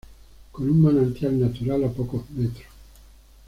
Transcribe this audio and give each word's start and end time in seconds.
Con 0.51 0.67
un 0.67 0.81
manantial 0.81 1.39
natural 1.39 1.83
a 1.83 1.91
pocos 1.91 2.27
metros. 2.31 2.73